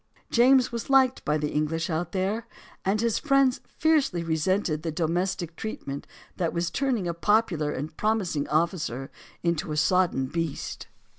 James 0.31 0.71
was 0.71 0.89
liked 0.89 1.23
by 1.23 1.37
the 1.37 1.51
English 1.51 1.87
out 1.87 2.11
there, 2.11 2.47
and 2.83 2.99
his 3.01 3.19
friends 3.19 3.61
fiercely 3.77 4.23
resented 4.23 4.81
the 4.81 4.91
domestic 4.91 5.55
treatment 5.55 6.07
that 6.37 6.53
was 6.53 6.71
turning 6.71 7.07
a 7.07 7.13
popular 7.13 7.71
and 7.71 7.95
promising 7.97 8.47
officer 8.47 9.11
into 9.43 9.71
a 9.71 9.77
sodden 9.77 10.25
beast. 10.25 10.87